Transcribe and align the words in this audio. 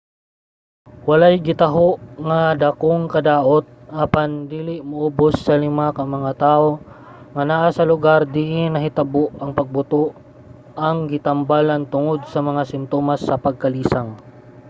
walay 1.09 1.35
gitaho 1.47 1.87
nga 2.27 2.41
dagkong 2.63 3.03
kadaot 3.15 3.65
apan 4.03 4.31
dili 4.53 4.75
moubus 4.91 5.35
sa 5.45 5.53
lima 5.63 5.87
ka 5.97 6.03
mga 6.15 6.31
tawo 6.45 6.71
nga 7.33 7.43
naa 7.49 7.67
sa 7.77 7.87
lugar 7.91 8.19
diin 8.35 8.69
nahitabo 8.71 9.23
ang 9.41 9.51
pagbuto 9.59 10.03
ang 10.85 10.97
gitambalan 11.11 11.83
tungod 11.93 12.19
sa 12.31 12.39
mga 12.47 12.61
simtomas 12.71 13.21
sa 13.27 13.35
pagkalisang 13.45 14.09